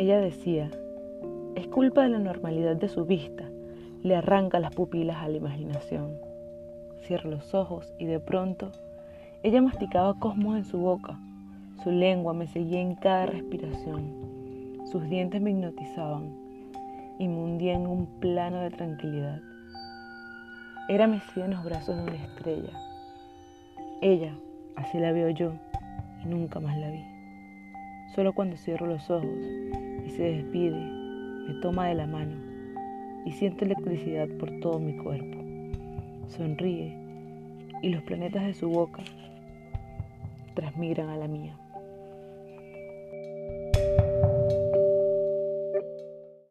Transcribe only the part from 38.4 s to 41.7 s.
de su boca transmigran a la mía.